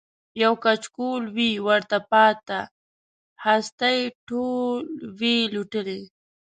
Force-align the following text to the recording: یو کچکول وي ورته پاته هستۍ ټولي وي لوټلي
یو 0.43 0.53
کچکول 0.63 1.23
وي 1.35 1.51
ورته 1.67 1.97
پاته 2.11 2.59
هستۍ 3.45 3.99
ټولي 4.27 4.85
وي 5.19 5.35
لوټلي 5.53 6.01